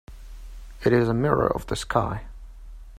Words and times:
It 0.83 0.93
is 0.93 1.07
a 1.07 1.13
mirror 1.13 1.45
of 1.47 1.67
the 1.67 1.75
sky. 1.75 2.25